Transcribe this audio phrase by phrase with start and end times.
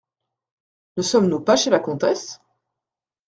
[0.97, 2.41] Ne sommes-nous pas chez la comtesse?